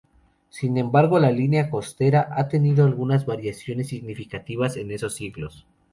[0.49, 5.67] Sin embargo la línea costera ha tenido algunas variaciones significativas en esos siglos.